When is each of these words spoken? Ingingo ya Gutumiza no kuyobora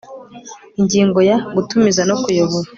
Ingingo 0.79 1.19
ya 1.29 1.37
Gutumiza 1.55 2.01
no 2.09 2.15
kuyobora 2.23 2.67